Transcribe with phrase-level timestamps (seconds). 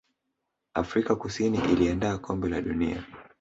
[0.73, 3.03] afrika kusini iliandaa kombe la dunia